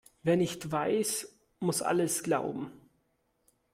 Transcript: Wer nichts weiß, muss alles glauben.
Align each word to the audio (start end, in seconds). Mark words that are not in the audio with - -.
Wer 0.23 0.35
nichts 0.35 0.71
weiß, 0.71 1.31
muss 1.59 1.83
alles 1.83 2.23
glauben. 2.23 2.71